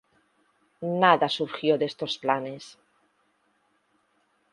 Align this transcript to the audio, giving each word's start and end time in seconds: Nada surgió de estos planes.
Nada 1.01 1.29
surgió 1.29 1.77
de 1.77 1.85
estos 1.85 2.17
planes. 2.17 2.75